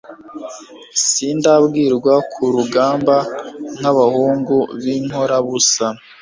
sindambirwa 1.07 2.13
ku 2.31 2.43
rugamba 2.55 3.15
nkabahungu 3.77 4.57
binkorabusa 4.83 5.85